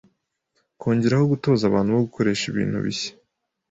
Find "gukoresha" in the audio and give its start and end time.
2.07-2.43